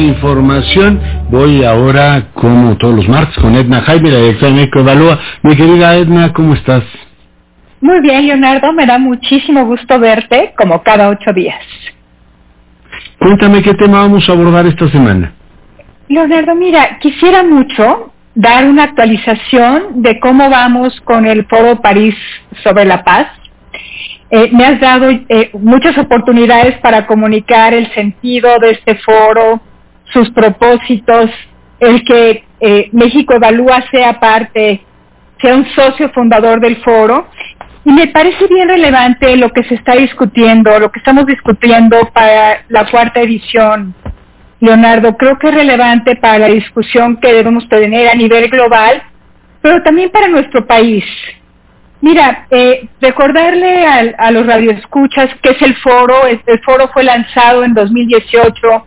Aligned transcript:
información. 0.00 1.00
Voy 1.30 1.64
ahora, 1.64 2.28
como 2.34 2.76
todos 2.76 2.94
los 2.94 3.08
martes, 3.08 3.36
con 3.38 3.54
Edna 3.54 3.82
Jaime, 3.82 4.10
la 4.10 4.18
directora 4.18 4.52
de 4.52 4.56
México 4.56 4.80
Evalúa. 4.80 5.18
Mi 5.42 5.56
querida 5.56 5.96
Edna, 5.96 6.32
¿cómo 6.32 6.54
estás? 6.54 6.84
Muy 7.80 8.00
bien, 8.00 8.26
Leonardo, 8.26 8.72
me 8.72 8.86
da 8.86 8.98
muchísimo 8.98 9.64
gusto 9.66 9.98
verte, 9.98 10.54
como 10.56 10.82
cada 10.82 11.08
ocho 11.08 11.32
días. 11.32 11.62
Cuéntame 13.18 13.62
qué 13.62 13.74
tema 13.74 14.00
vamos 14.00 14.28
a 14.28 14.32
abordar 14.32 14.66
esta 14.66 14.88
semana. 14.88 15.32
Leonardo, 16.08 16.54
mira, 16.54 16.98
quisiera 17.00 17.42
mucho 17.42 18.12
dar 18.34 18.66
una 18.66 18.84
actualización 18.84 20.02
de 20.02 20.20
cómo 20.20 20.48
vamos 20.50 21.00
con 21.00 21.26
el 21.26 21.46
Foro 21.46 21.80
París 21.80 22.14
sobre 22.62 22.84
la 22.84 23.02
paz. 23.02 23.26
Eh, 24.30 24.50
me 24.52 24.64
has 24.64 24.80
dado 24.80 25.10
eh, 25.10 25.50
muchas 25.54 25.96
oportunidades 25.98 26.78
para 26.78 27.06
comunicar 27.06 27.72
el 27.72 27.92
sentido 27.94 28.58
de 28.60 28.72
este 28.72 28.96
foro, 28.96 29.60
sus 30.16 30.30
propósitos, 30.30 31.30
el 31.78 32.02
que 32.04 32.44
eh, 32.60 32.88
México 32.92 33.34
Evalúa 33.34 33.84
sea 33.90 34.18
parte, 34.18 34.80
sea 35.42 35.54
un 35.54 35.66
socio 35.74 36.08
fundador 36.10 36.58
del 36.58 36.76
foro. 36.78 37.28
Y 37.84 37.92
me 37.92 38.08
parece 38.08 38.46
bien 38.48 38.68
relevante 38.68 39.36
lo 39.36 39.50
que 39.50 39.62
se 39.64 39.74
está 39.74 39.94
discutiendo, 39.94 40.78
lo 40.78 40.90
que 40.90 40.98
estamos 40.98 41.26
discutiendo 41.26 42.08
para 42.12 42.64
la 42.68 42.90
cuarta 42.90 43.20
edición. 43.20 43.94
Leonardo, 44.58 45.16
creo 45.16 45.38
que 45.38 45.48
es 45.48 45.54
relevante 45.54 46.16
para 46.16 46.38
la 46.38 46.48
discusión 46.48 47.18
que 47.18 47.32
debemos 47.32 47.68
tener 47.68 48.08
a 48.08 48.14
nivel 48.14 48.48
global, 48.48 49.02
pero 49.60 49.82
también 49.82 50.10
para 50.10 50.28
nuestro 50.28 50.66
país. 50.66 51.04
Mira, 52.00 52.46
eh, 52.50 52.88
recordarle 53.00 53.86
a, 54.18 54.30
los 54.30 54.46
radioescuchas 54.46 55.28
que 55.42 55.50
es 55.50 55.62
el 55.62 55.76
foro. 55.76 56.26
El 56.26 56.60
foro 56.64 56.88
fue 56.92 57.04
lanzado 57.04 57.64
en 57.64 57.74
2018 57.74 58.86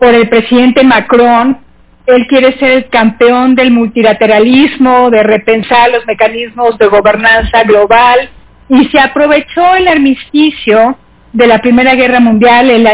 por 0.00 0.14
el 0.14 0.28
presidente 0.28 0.82
Macron. 0.82 1.58
Él 2.06 2.26
quiere 2.26 2.58
ser 2.58 2.70
el 2.70 2.88
campeón 2.88 3.54
del 3.54 3.70
multilateralismo, 3.70 5.10
de 5.10 5.22
repensar 5.22 5.90
los 5.90 6.04
mecanismos 6.06 6.76
de 6.78 6.88
gobernanza 6.88 7.62
global 7.62 8.30
y 8.68 8.86
se 8.86 8.98
aprovechó 8.98 9.76
el 9.76 9.86
armisticio 9.86 10.96
de 11.32 11.46
la 11.46 11.60
Primera 11.60 11.94
Guerra 11.94 12.18
Mundial, 12.18 12.70
el, 12.70 12.88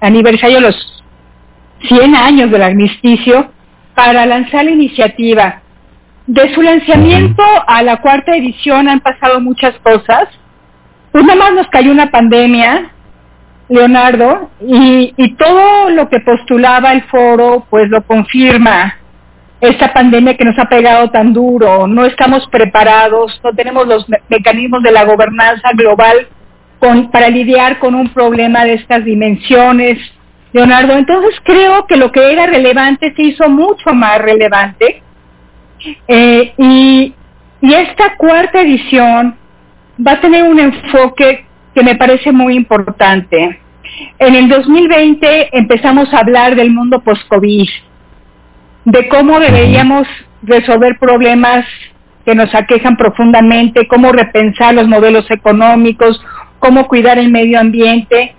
aniversario 0.00 0.56
de 0.56 0.60
los 0.60 1.04
100 1.88 2.14
años 2.14 2.50
del 2.50 2.62
armisticio, 2.62 3.50
para 3.94 4.24
lanzar 4.24 4.64
la 4.64 4.70
iniciativa 4.70 5.62
de 6.26 6.54
su 6.54 6.62
lanzamiento 6.62 7.42
a 7.66 7.82
la 7.82 8.00
cuarta 8.00 8.36
edición 8.36 8.88
han 8.88 9.00
pasado 9.00 9.40
muchas 9.40 9.74
cosas. 9.80 10.28
Pues 11.12 11.24
nada 11.24 11.38
más 11.38 11.52
nos 11.52 11.68
cayó 11.68 11.90
una 11.90 12.10
pandemia, 12.10 12.92
Leonardo, 13.68 14.50
y, 14.60 15.34
todo 15.34 15.90
lo 15.90 16.08
que 16.08 16.20
postulaba 16.20 16.92
el 16.92 17.02
foro, 17.04 17.66
pues 17.68 17.88
lo 17.88 18.02
confirma. 18.02 18.96
Esta 19.60 19.92
pandemia 19.92 20.36
que 20.36 20.44
nos 20.44 20.58
ha 20.58 20.68
pegado 20.68 21.10
tan 21.10 21.32
duro, 21.32 21.86
no 21.86 22.04
estamos 22.04 22.46
preparados, 22.48 23.40
no 23.42 23.52
tenemos 23.52 23.86
los 23.86 24.06
mecanismos 24.28 24.82
de 24.82 24.92
la 24.92 25.04
gobernanza 25.04 25.70
global 25.74 26.28
para 27.10 27.30
lidiar 27.30 27.78
con 27.78 27.94
un 27.94 28.10
problema 28.10 28.64
de 28.64 28.74
estas 28.74 29.04
dimensiones. 29.04 29.98
Leonardo, 30.52 30.92
entonces 30.92 31.34
creo 31.42 31.86
que 31.86 31.96
lo 31.96 32.12
que 32.12 32.32
era 32.32 32.46
relevante 32.46 33.12
se 33.16 33.22
hizo 33.22 33.48
mucho 33.48 33.92
más 33.92 34.18
relevante 34.18 35.02
eh, 36.08 36.54
y, 36.56 37.14
esta 37.62 38.16
cuarta 38.16 38.60
edición 38.60 39.36
va 40.06 40.12
a 40.12 40.20
tener 40.20 40.44
un 40.44 40.60
enfoque 40.60 41.45
que 41.76 41.82
me 41.82 41.94
parece 41.94 42.32
muy 42.32 42.56
importante. 42.56 43.60
En 44.18 44.34
el 44.34 44.48
2020 44.48 45.50
empezamos 45.58 46.12
a 46.14 46.20
hablar 46.20 46.56
del 46.56 46.70
mundo 46.70 47.02
post-COVID, 47.02 47.68
de 48.86 49.08
cómo 49.08 49.38
deberíamos 49.38 50.08
resolver 50.42 50.98
problemas 50.98 51.66
que 52.24 52.34
nos 52.34 52.54
aquejan 52.54 52.96
profundamente, 52.96 53.86
cómo 53.88 54.10
repensar 54.10 54.74
los 54.74 54.88
modelos 54.88 55.30
económicos, 55.30 56.24
cómo 56.60 56.88
cuidar 56.88 57.18
el 57.18 57.30
medio 57.30 57.60
ambiente, 57.60 58.34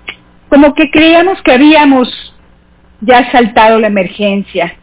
como 0.50 0.74
que 0.74 0.90
creíamos 0.90 1.40
que 1.44 1.52
habíamos 1.52 2.10
ya 3.02 3.32
saltado 3.32 3.78
la 3.78 3.86
emergencia. 3.86 4.74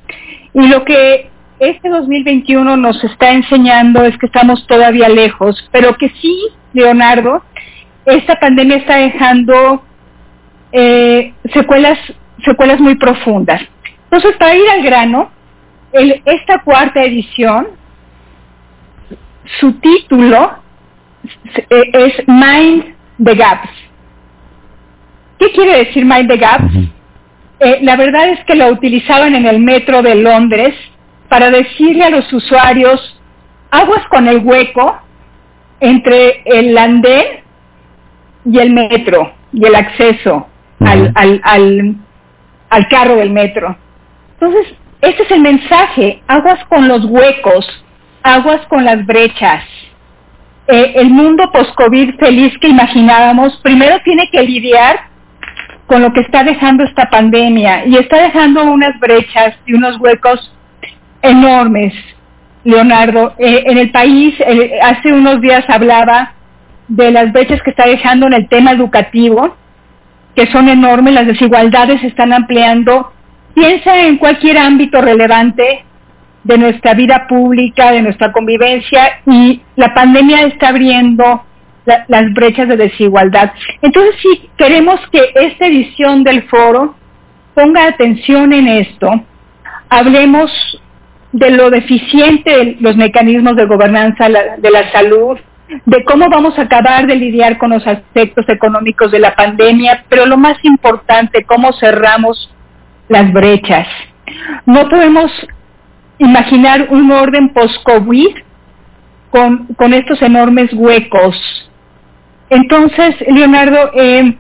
Y 0.55 0.69
lo 0.69 0.85
que 0.85 1.29
este 1.59 1.89
2021 1.89 2.77
nos 2.77 3.03
está 3.03 3.33
enseñando 3.33 4.05
es 4.05 4.17
que 4.17 4.27
estamos 4.27 4.65
todavía 4.69 5.09
lejos, 5.09 5.69
pero 5.73 5.97
que 5.97 6.09
sí, 6.21 6.39
Leonardo, 6.73 7.43
esta 8.07 8.39
pandemia 8.39 8.77
está 8.77 8.97
dejando 8.97 9.83
eh, 10.73 11.33
secuelas, 11.53 11.99
secuelas 12.45 12.81
muy 12.81 12.97
profundas. 12.97 13.63
Entonces, 14.05 14.37
para 14.37 14.55
ir 14.55 14.69
al 14.69 14.83
grano, 14.83 15.31
esta 16.25 16.59
cuarta 16.63 17.03
edición, 17.03 17.69
su 19.61 19.73
título 19.75 20.53
es 21.69 22.15
Mind 22.27 22.95
the 23.23 23.35
Gaps. 23.35 23.71
¿Qué 25.39 25.51
quiere 25.53 25.85
decir 25.85 26.05
Mind 26.05 26.29
the 26.29 26.37
Gaps? 26.37 26.75
Eh, 27.61 27.79
la 27.83 27.97
verdad 27.97 28.29
es 28.29 28.45
que 28.45 28.55
lo 28.55 28.69
utilizaban 28.69 29.35
en 29.35 29.47
el 29.47 29.61
metro 29.61 30.03
de 30.03 30.17
Londres 30.17 30.75
para 31.29 31.51
decirle 31.51 32.05
a 32.05 32.11
los 32.11 32.33
usuarios, 32.33 33.21
aguas 33.71 34.07
con 34.09 34.29
el 34.29 34.39
hueco 34.39 34.99
entre 35.81 36.43
el 36.45 36.77
andén 36.77 37.44
y 38.45 38.59
el 38.59 38.73
metro 38.73 39.33
y 39.53 39.65
el 39.65 39.75
acceso 39.75 40.49
al, 40.81 41.13
al, 41.15 41.97
al, 42.71 42.89
carro 42.89 43.17
del 43.17 43.31
metro. 43.31 43.77
Entonces, 44.35 44.75
este 45.01 45.23
es 45.23 45.31
el 45.31 45.41
mensaje, 45.41 46.23
aguas 46.27 46.65
con 46.67 46.89
los 46.89 47.05
huecos, 47.05 47.85
aguas 48.23 48.61
con 48.69 48.85
las 48.85 49.05
brechas. 49.07 49.65
Eh, 50.67 50.93
el 50.97 51.11
mundo 51.11 51.51
post-COVID 51.53 52.17
feliz 52.19 52.53
que 52.59 52.69
imaginábamos, 52.69 53.59
primero 53.63 53.99
tiene 54.03 54.29
que 54.31 54.43
lidiar 54.43 55.09
con 55.87 56.03
lo 56.03 56.13
que 56.13 56.21
está 56.21 56.43
dejando 56.43 56.85
esta 56.85 57.11
pandemia 57.11 57.87
y 57.87 57.97
está 57.97 58.23
dejando 58.23 58.65
unas 58.65 58.99
brechas 58.99 59.55
y 59.67 59.75
unos 59.75 59.99
huecos 60.01 60.53
enormes, 61.23 61.93
Leonardo. 62.65 63.35
Eh, 63.39 63.65
en 63.67 63.79
el 63.79 63.91
país, 63.91 64.35
eh, 64.41 64.79
hace 64.83 65.13
unos 65.13 65.41
días 65.41 65.65
hablaba 65.69 66.34
de 66.89 67.11
las 67.11 67.33
brechas 67.33 67.63
que 67.63 67.71
está 67.71 67.87
dejando 67.87 68.27
en 68.27 68.35
el 68.35 68.49
tema 68.49 68.73
educativo, 68.73 69.57
que 70.35 70.47
son 70.47 70.69
enormes, 70.69 71.15
las 71.15 71.27
desigualdades 71.27 72.01
se 72.01 72.09
están 72.09 72.33
ampliando. 72.33 73.13
Piensa 73.55 74.01
en 74.01 74.19
cualquier 74.19 74.59
ámbito 74.59 75.01
relevante 75.01 75.85
de 76.43 76.59
nuestra 76.59 76.95
vida 76.95 77.27
pública, 77.29 77.93
de 77.93 78.03
nuestra 78.03 78.33
convivencia, 78.33 79.21
y 79.27 79.63
la 79.77 79.95
pandemia 79.95 80.43
está 80.43 80.69
abriendo 80.69 81.43
las 81.85 82.33
brechas 82.33 82.69
de 82.69 82.77
desigualdad. 82.77 83.53
Entonces, 83.83 84.15
si 84.21 84.49
queremos 84.57 85.01
que 85.13 85.33
esta 85.35 85.67
edición 85.67 86.25
del 86.25 86.43
foro 86.45 86.95
ponga 87.55 87.87
atención 87.87 88.53
en 88.53 88.69
esto, 88.69 89.11
hablemos 89.89 90.51
de 91.33 91.51
lo 91.51 91.71
deficiente 91.71 92.51
de 92.51 92.77
los 92.81 92.97
mecanismos 92.97 93.57
de 93.57 93.67
gobernanza 93.67 94.29
de 94.29 94.71
la 94.71 94.91
salud, 94.93 95.39
de 95.85 96.05
cómo 96.05 96.29
vamos 96.29 96.59
a 96.59 96.63
acabar 96.63 97.07
de 97.07 97.17
lidiar 97.17 97.59
con 97.59 97.71
los 97.71 97.87
aspectos 97.87 98.49
económicos 98.49 99.11
de 99.11 99.19
la 99.19 99.35
pandemia, 99.35 100.05
pero 100.09 100.27
lo 100.27 100.37
más 100.37 100.57
importante, 100.65 101.45
cómo 101.45 101.73
cerramos 101.73 102.53
las 103.09 103.33
brechas. 103.33 103.87
No 104.67 104.89
podemos 104.89 105.31
imaginar 106.19 106.89
un 106.91 107.11
orden 107.11 107.51
post-COVID 107.51 108.37
con, 109.31 109.67
con, 109.77 109.93
estos 109.93 110.23
enormes 110.23 110.73
huecos. 110.73 111.37
Entonces, 112.51 113.17
Leonardo, 113.29 113.91
eh, 113.95 114.37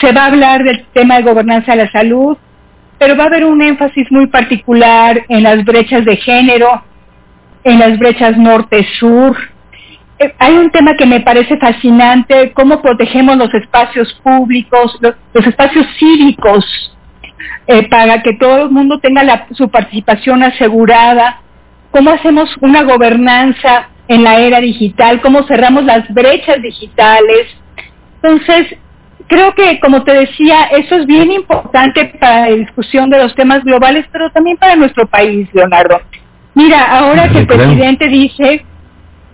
se 0.00 0.12
va 0.12 0.22
a 0.22 0.26
hablar 0.26 0.64
del 0.64 0.84
tema 0.92 1.16
de 1.16 1.22
gobernanza 1.22 1.72
de 1.72 1.84
la 1.84 1.90
salud, 1.90 2.36
pero 2.98 3.16
va 3.16 3.24
a 3.24 3.26
haber 3.28 3.44
un 3.44 3.62
énfasis 3.62 4.10
muy 4.10 4.26
particular 4.26 5.24
en 5.28 5.42
las 5.42 5.64
brechas 5.64 6.04
de 6.04 6.16
género, 6.16 6.82
en 7.64 7.78
las 7.78 7.98
brechas 7.98 8.36
norte-sur. 8.36 9.36
Hay 10.38 10.56
un 10.56 10.70
tema 10.70 10.94
que 10.94 11.06
me 11.06 11.20
parece 11.20 11.56
fascinante, 11.58 12.52
cómo 12.52 12.82
protegemos 12.82 13.36
los 13.36 13.54
espacios 13.54 14.12
públicos, 14.24 14.98
los, 15.00 15.46
espacios 15.46 15.86
cívicos, 15.96 16.64
eh, 17.68 17.88
para 17.88 18.20
que 18.22 18.32
todo 18.34 18.64
el 18.64 18.70
mundo 18.70 18.98
tenga 18.98 19.46
su 19.52 19.68
participación 19.68 20.42
asegurada, 20.42 21.40
cómo 21.92 22.10
hacemos 22.10 22.50
una 22.60 22.82
gobernanza 22.82 23.90
en 24.08 24.24
la 24.24 24.40
era 24.40 24.60
digital, 24.60 25.20
cómo 25.20 25.44
cerramos 25.44 25.84
las 25.84 26.12
brechas 26.12 26.60
digitales. 26.62 27.46
Entonces, 28.20 28.76
creo 29.28 29.54
que, 29.54 29.78
como 29.78 30.02
te 30.02 30.14
decía, 30.14 30.64
eso 30.64 30.96
es 30.96 31.06
bien 31.06 31.30
importante 31.30 32.06
para 32.18 32.48
la 32.48 32.56
discusión 32.56 33.08
de 33.10 33.18
los 33.18 33.34
temas 33.36 33.62
globales, 33.62 34.06
pero 34.10 34.30
también 34.30 34.56
para 34.56 34.74
nuestro 34.74 35.06
país, 35.06 35.48
Leonardo. 35.52 36.00
Mira, 36.54 36.82
ahora 36.98 37.28
que 37.28 37.38
el 37.38 37.46
presidente 37.46 38.08
dice, 38.08 38.64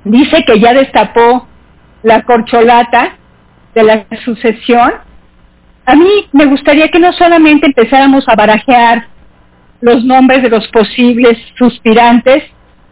dice 0.05 0.45
que 0.45 0.61
ya 0.61 0.75
destapó 0.75 1.47
la 2.03 2.23
corcholata 2.23 3.17
de 3.75 3.83
la 3.83 4.07
sucesión, 4.25 4.93
a 5.87 5.97
mí 5.97 6.09
me 6.33 6.47
gustaría 6.47 6.89
que 6.89 6.99
no 6.99 7.13
solamente 7.13 7.67
empezáramos 7.67 8.29
a 8.29 8.37
barajear 8.37 9.07
los 9.81 10.05
nombres 10.05 10.43
de 10.43 10.49
los 10.49 10.67
posibles 10.69 11.39
suspirantes, 11.59 12.45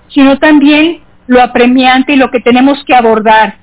sino 0.08 0.38
también 0.38 1.00
lo 1.26 1.40
apremiante 1.40 2.12
y 2.12 2.16
lo 2.16 2.30
que 2.30 2.40
tenemos 2.40 2.84
que 2.84 2.94
abordar 2.94 3.56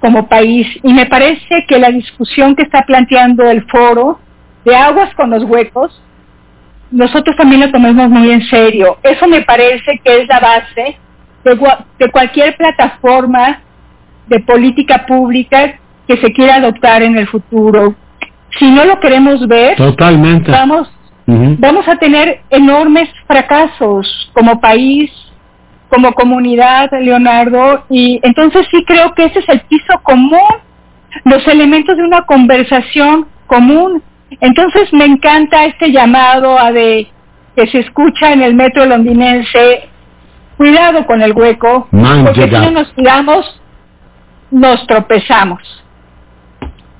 como 0.00 0.28
país. 0.28 0.66
Y 0.82 0.92
me 0.92 1.06
parece 1.06 1.64
que 1.66 1.78
la 1.78 1.90
discusión 1.90 2.54
que 2.54 2.62
está 2.62 2.82
planteando 2.82 3.50
el 3.50 3.64
foro 3.68 4.20
de 4.64 4.76
aguas 4.76 5.12
con 5.14 5.30
los 5.30 5.44
huecos, 5.44 6.00
nosotros 6.90 7.36
también 7.36 7.62
lo 7.62 7.70
tomemos 7.70 8.08
muy 8.08 8.30
en 8.30 8.42
serio. 8.42 8.98
Eso 9.02 9.26
me 9.26 9.42
parece 9.42 10.00
que 10.04 10.20
es 10.20 10.28
la 10.28 10.40
base 10.40 10.98
de, 11.44 12.10
cualquier 12.10 12.56
plataforma 12.56 13.60
de 14.26 14.40
política 14.40 15.06
pública 15.06 15.78
que 16.06 16.16
se 16.18 16.32
quiera 16.32 16.56
adoptar 16.56 17.02
en 17.02 17.16
el 17.16 17.26
futuro. 17.28 17.94
Si 18.58 18.70
no 18.70 18.84
lo 18.84 18.98
queremos 19.00 19.46
ver, 19.46 19.76
Totalmente. 19.76 20.50
vamos, 20.50 20.90
vamos 21.26 21.86
a 21.88 21.96
tener 21.96 22.40
enormes 22.50 23.08
fracasos 23.26 24.30
como 24.34 24.60
país, 24.60 25.10
como 25.88 26.12
comunidad, 26.12 26.90
Leonardo, 27.00 27.84
y 27.90 28.20
entonces 28.22 28.66
sí 28.70 28.84
creo 28.86 29.12
que 29.14 29.24
ese 29.24 29.40
es 29.40 29.48
el 29.48 29.60
piso 29.62 30.00
común, 30.02 30.40
los 31.24 31.46
elementos 31.48 31.96
de 31.96 32.04
una 32.04 32.22
conversación 32.22 33.26
común. 33.46 34.02
Entonces 34.40 34.92
me 34.92 35.04
encanta 35.04 35.64
este 35.64 35.90
llamado 35.90 36.58
a 36.58 36.70
de 36.70 37.08
que 37.56 37.66
se 37.66 37.80
escucha 37.80 38.32
en 38.32 38.42
el 38.42 38.54
metro 38.54 38.86
londinense, 38.86 39.89
cuidado 40.60 41.06
con 41.06 41.22
el 41.22 41.32
hueco, 41.32 41.88
porque 41.90 42.42
si 42.42 42.50
no 42.50 42.70
nos 42.70 42.88
cuidamos, 42.92 43.62
nos 44.50 44.86
tropezamos. 44.86 45.58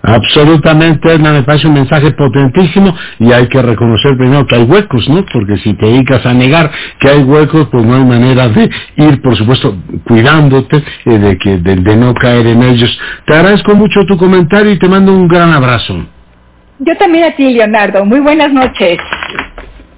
Absolutamente, 0.03 1.12
Edna, 1.12 1.33
me 1.33 1.43
parece 1.43 1.67
un 1.67 1.75
mensaje 1.75 2.11
potentísimo 2.12 2.97
y 3.19 3.31
hay 3.33 3.49
que 3.49 3.61
reconocer 3.61 4.17
primero 4.17 4.47
que 4.47 4.55
hay 4.55 4.62
huecos, 4.62 5.07
¿no? 5.11 5.27
Porque 5.31 5.59
si 5.59 5.75
te 5.75 5.85
dedicas 5.85 6.25
a 6.25 6.33
negar 6.33 6.71
que 7.01 7.11
hay 7.11 7.23
huecos, 7.23 7.69
pues 7.71 7.85
no 7.85 7.97
hay 7.97 8.05
manera 8.05 8.49
de 8.49 8.71
ir, 8.97 9.21
por 9.21 9.37
supuesto, 9.37 9.77
cuidándote 10.09 10.83
eh, 11.05 11.19
de, 11.19 11.37
que, 11.37 11.59
de, 11.59 11.97
no 11.97 12.15
caer 12.15 12.47
en 12.47 12.63
ellos. 12.63 12.99
Te 13.27 13.35
agradezco 13.35 13.75
mucho 13.75 14.06
tu 14.06 14.17
comentario 14.17 14.73
y 14.73 14.79
te 14.79 14.89
mando 14.89 15.13
un 15.13 15.29
gran 15.29 15.53
abrazo. 15.53 16.06
Yo 16.79 16.97
también 16.97 17.25
a 17.25 17.37
ti, 17.37 17.53
Leonardo. 17.53 18.06
Muy 18.06 18.21
buenas 18.21 18.51
noches 18.51 18.97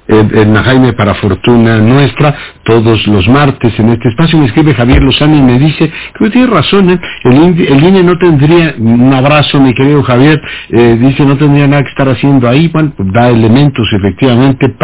en 0.08 0.54
Jaime 0.54 0.93
para 0.94 1.14
fortuna 1.14 1.78
nuestra, 1.78 2.34
todos 2.64 3.06
los 3.06 3.28
martes 3.28 3.78
en 3.78 3.90
este 3.90 4.08
espacio. 4.08 4.38
Me 4.38 4.46
escribe 4.46 4.75
Javier 4.75 5.02
Lozano 5.02 5.37
y 5.37 5.43
me 5.43 5.58
dice, 5.58 5.93
que 6.19 6.31
tiene 6.31 6.46
razón, 6.49 6.90
¿eh? 6.90 7.00
el, 7.25 7.84
INE 7.84 8.02
no 8.02 8.19
tendría, 8.19 8.75
un 8.78 9.12
abrazo 9.12 9.60
mi 9.60 9.75
querido 9.75 10.02
Javier, 10.02 10.40
eh, 10.70 10.99
dice 11.00 11.25
no 11.25 11.37
tendría 11.37 11.66
nada 11.66 11.82
que 11.82 11.90
estar 11.90 12.08
haciendo 12.08 12.49
ahí, 12.49 12.70
da 12.99 13.28
elementos 13.28 13.87
efectivamente. 13.93 14.75